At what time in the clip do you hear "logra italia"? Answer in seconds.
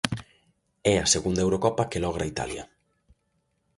2.05-2.63